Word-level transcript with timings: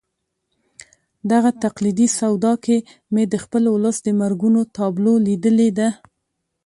دغه 1.31 1.49
تقلیدي 1.63 2.07
سودا 2.19 2.53
کې 2.65 2.77
مې 3.13 3.23
د 3.31 3.33
خپل 3.43 3.63
ولس 3.75 3.97
د 4.03 4.07
مرګونو 4.21 4.59
تابلو 4.77 5.13
لیدلې 5.27 5.69
ده. 5.77 5.89